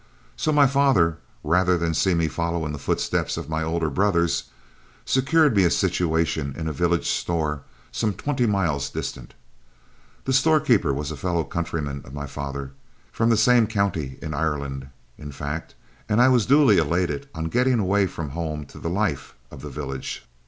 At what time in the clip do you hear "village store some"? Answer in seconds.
6.73-8.13